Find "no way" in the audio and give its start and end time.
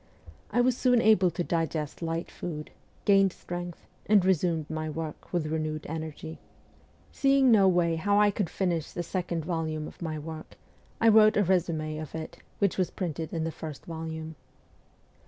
7.51-7.97